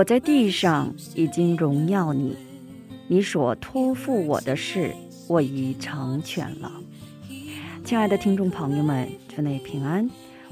[0.00, 2.34] 我在地上已经荣耀你，
[3.06, 4.94] 你所托付我的事，
[5.28, 6.72] 我已成全了。
[7.84, 10.08] 亲爱的听众朋友们，祝你平安，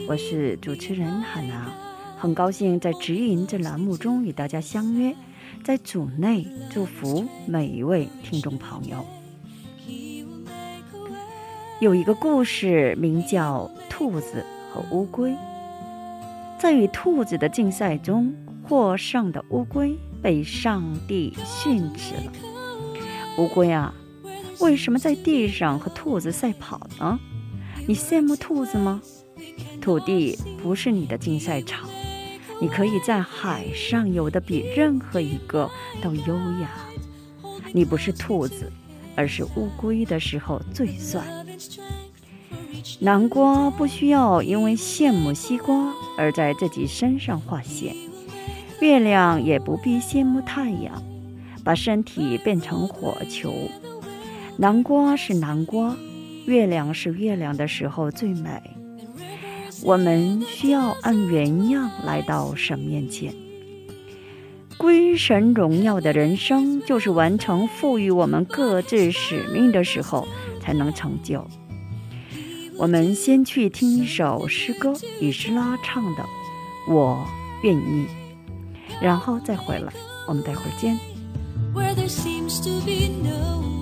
[0.06, 1.72] 我是主持人海娜，
[2.18, 5.16] 很高兴在指引这栏目中与大家相约，
[5.64, 9.02] 在主内祝福每一位听众朋友。
[11.80, 15.30] 有一个故事名叫《兔子和乌龟》。
[16.58, 18.34] 在与兔子的竞赛中，
[18.68, 22.32] 获胜的乌龟被上帝训斥了。
[23.38, 23.94] 乌龟啊，
[24.60, 27.18] 为什么在地上和兔子赛跑呢？
[27.86, 29.00] 你羡慕兔子吗？
[29.80, 31.88] 土地不是你的竞赛场，
[32.60, 35.70] 你可以在海上游得比任何一个
[36.02, 36.68] 都优雅。
[37.72, 38.70] 你不是兔子，
[39.16, 41.24] 而是乌龟的时候最帅。
[43.00, 47.94] 南瓜不需要因为羡慕西瓜而在自己身上画线，
[48.80, 51.02] 月亮也不必羡慕太阳，
[51.64, 53.52] 把身体变成火球。
[54.56, 55.96] 南瓜是南瓜，
[56.46, 58.62] 月亮是月亮的时候最美。
[59.82, 63.34] 我们需要按原样来到神面前。
[64.76, 70.28] 归神荣耀的人生，就是完成赋予我们各自使命的时候
[70.60, 71.44] 才能成就。
[72.76, 76.22] 我们先去听一首诗歌，以诗拉唱的
[76.92, 77.26] 《我
[77.64, 78.06] 愿意》，
[79.00, 79.92] 然后再回来。
[80.26, 80.98] 我们待会儿见。
[81.74, 83.77] Where there seems to be no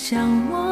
[0.00, 0.67] 像我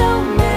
[0.00, 0.49] show me.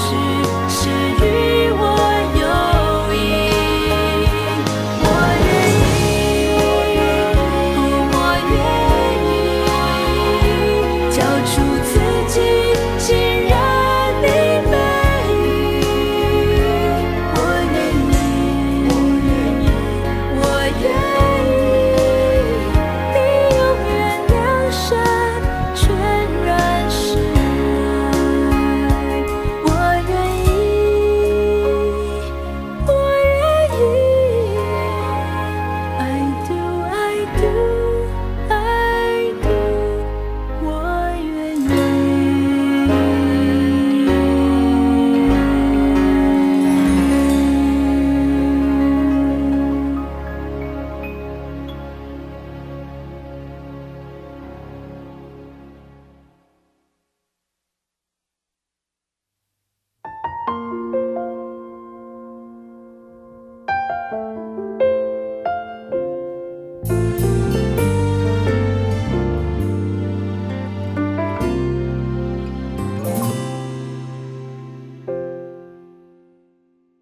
[0.00, 0.39] 是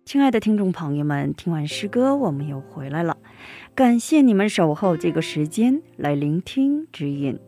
[0.08, 3.18] 亲爱的听众朋友们，听完诗歌，我们又回来了。
[3.74, 7.38] 感谢你们守候这个时间来聆听指引。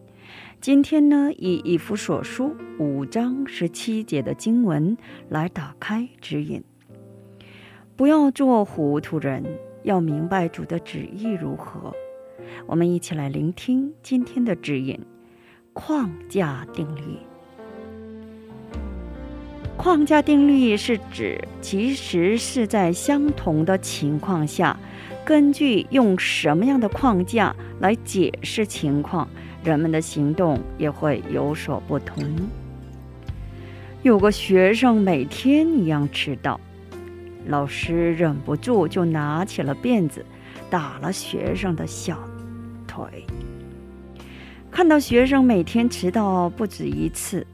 [0.61, 4.99] 今天呢，以以弗所书五章十七节的经文
[5.31, 6.63] 来打开指引。
[7.97, 9.43] 不要做糊涂人，
[9.83, 11.95] 要明白主的旨意如何。
[12.67, 15.01] 我们一起来聆听今天的指引：
[15.73, 17.30] 框架定律。
[19.83, 24.79] 框架定律是指，其实是在相同的情况下，
[25.25, 29.27] 根据用什么样的框架来解释情况，
[29.65, 32.23] 人们的行动也会有所不同。
[34.03, 36.61] 有个学生每天一样迟到，
[37.47, 40.23] 老师忍不住就拿起了鞭子，
[40.69, 42.19] 打了学生的小
[42.87, 43.25] 腿。
[44.71, 47.47] 看到学生每天迟到不止一次，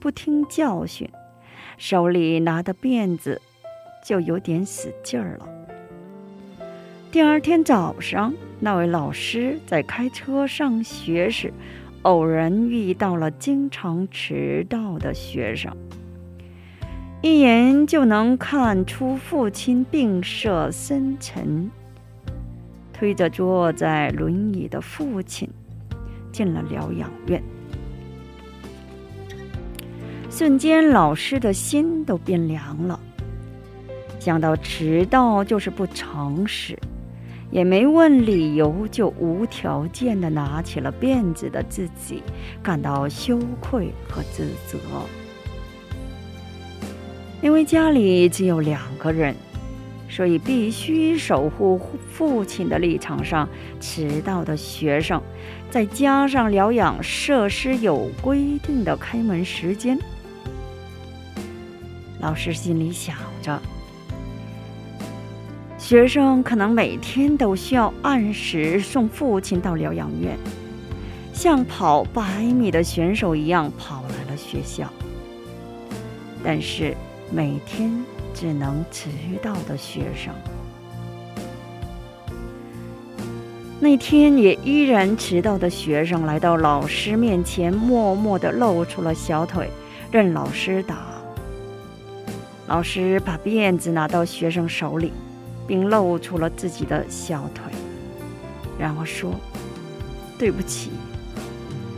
[0.00, 1.06] 不听教训。
[1.82, 3.42] 手里拿的鞭子
[4.04, 5.48] 就有点使劲儿了。
[7.10, 11.52] 第二天早上，那位老师在开车上学时，
[12.02, 15.76] 偶然遇到了经常迟到的学生，
[17.20, 21.68] 一眼就能看出父亲病色深沉，
[22.92, 25.50] 推着坐在轮椅的父亲
[26.30, 27.42] 进了疗养院。
[30.42, 32.98] 瞬间，老师的心都变凉了。
[34.18, 36.76] 想到迟到就是不诚实，
[37.52, 42.24] 也没问理由就无条件的拿起了辫子的自己，
[42.60, 44.80] 感到羞愧和自责。
[47.40, 49.36] 因为家里只有两个人，
[50.08, 51.80] 所以必须守护
[52.10, 55.22] 父亲的立场上，迟到的学生，
[55.70, 59.96] 再加上疗养设施有规定的开门时间。
[62.22, 63.60] 老师心里想着，
[65.76, 70.38] 学生可能每天都需要按时送父亲到疗养院，
[71.34, 74.88] 像跑百米的选手一样跑来了学校。
[76.44, 76.96] 但是
[77.28, 79.08] 每天只能迟
[79.42, 80.32] 到的学生，
[83.80, 89.68] 那天也依然迟到的学生来到老师面前，默默地露出了小腿，
[90.12, 91.11] 任老师打。
[92.72, 95.12] 老师把辫子拿到学生手里，
[95.66, 97.70] 并露出了自己的小腿，
[98.78, 99.34] 然后说
[100.40, 100.88] ：“对不起，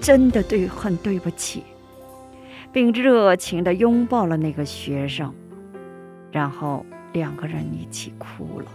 [0.00, 1.62] 真的对很对不起，
[2.72, 5.32] 并热情地拥抱了那个学生，
[6.32, 8.66] 然后两个人一起哭了。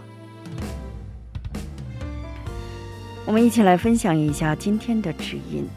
[3.26, 5.68] 我们一起来分享一下今天的指引。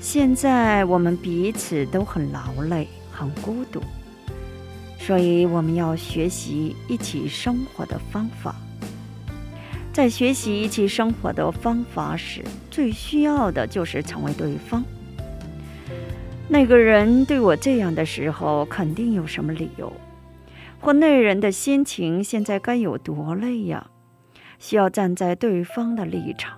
[0.00, 3.82] 现在我们彼此都很劳累、很孤独，
[5.04, 8.54] 所以我们要学习一起生活的方法。
[9.92, 12.40] 在学习一起生活的方法时，
[12.70, 14.84] 最需要的就是成为对方。
[16.48, 19.92] 那个人对我这样的时候，肯定有什么理由，
[20.80, 23.88] 或那人的心情现在该有多累呀？
[24.60, 26.56] 需要站在对方的立场，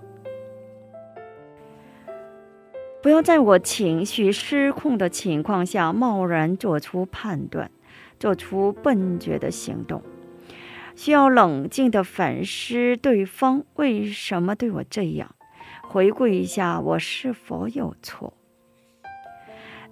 [3.03, 7.71] 不要在我情绪失控的情况下贸然做出判断，
[8.25, 10.01] 做出笨拙的行动。
[10.97, 15.35] 需要冷静地反思对方为什么对我这样，
[15.83, 18.33] 回顾一下我是否有错。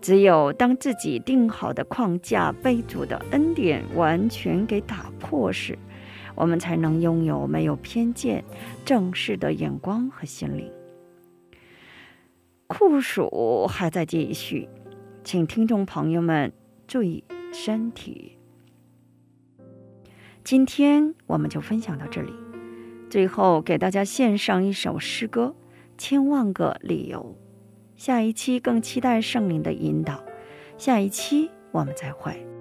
[0.00, 5.78] 只有当自己定好的框架被主的恩典完全给打破时。
[6.34, 8.42] 我们才能拥有没有偏见、
[8.86, 10.72] 正视的眼光和心灵。
[12.66, 14.70] 酷暑还在继续，
[15.22, 16.50] 请听众朋友们
[16.88, 17.22] 注意
[17.52, 18.38] 身体。
[20.42, 22.32] 今天我们就分享到这里，
[23.08, 25.54] 最后给大家献上一首诗歌
[25.96, 27.36] 《千万个理由》。
[27.96, 30.24] 下一期更期待圣灵的引导，
[30.76, 32.51] 下一期我们再会。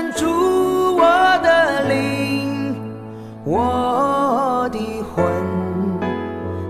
[0.00, 1.02] 赞住我
[1.42, 2.74] 的灵，
[3.44, 5.22] 我的魂，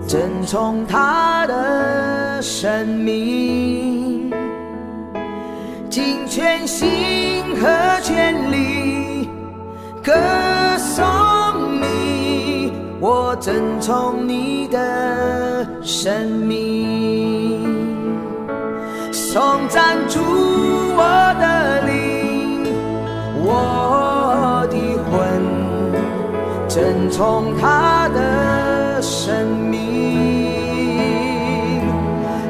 [0.04, 4.32] 珍崇他的生命，
[5.88, 9.30] 尽全心和全力
[10.02, 10.12] 歌
[10.76, 11.04] 颂
[11.80, 17.62] 你，我珍崇你的生命，
[19.12, 20.18] 颂赞主
[20.96, 21.04] 我
[21.40, 21.89] 的灵。
[23.60, 24.74] 我的
[25.10, 25.10] 魂，
[26.68, 29.78] 遵从他的生命，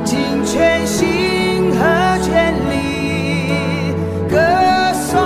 [0.05, 1.79] 尽全心和
[2.23, 2.73] 全力
[4.29, 4.37] 歌
[4.95, 5.19] 颂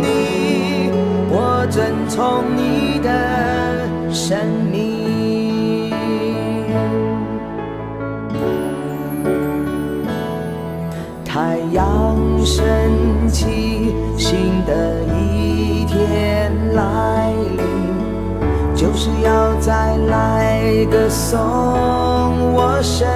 [0.00, 0.90] 你，
[1.30, 2.44] 我遵从
[11.72, 12.58] 阳升
[13.28, 13.94] 起。
[14.16, 14.36] 新
[14.66, 21.32] 的一天来临，就是要再来歌颂
[22.52, 23.08] 我神。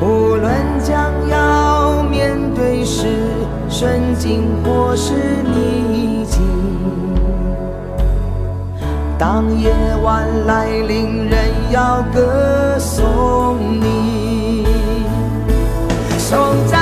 [0.00, 0.50] 无论
[0.82, 3.06] 将要面对是
[3.68, 6.40] 顺境或是逆境，
[9.18, 9.70] 当夜
[10.02, 11.38] 晚来临，仍
[11.70, 14.66] 要歌颂你。
[16.18, 16.79] 颂赞。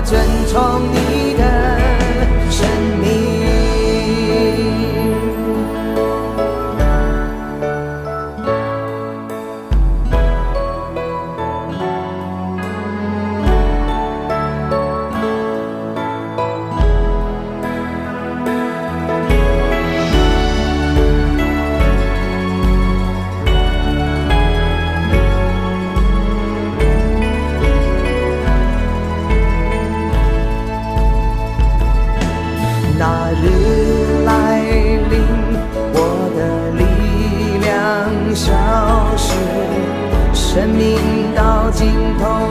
[0.00, 1.87] 遵从你的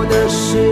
[0.10, 0.67] 的时